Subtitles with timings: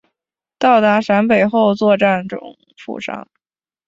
[0.57, 2.39] 到达陕北后作战负
[2.75, 3.27] 重伤。